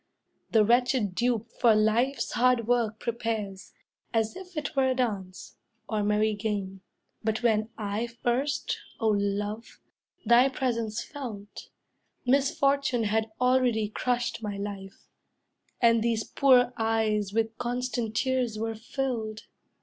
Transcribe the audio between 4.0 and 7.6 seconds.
As if it were a dance, or merry game. But